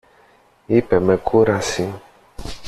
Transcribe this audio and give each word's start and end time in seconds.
είπε 0.65 0.99
με 0.99 1.15
κούραση. 1.15 2.01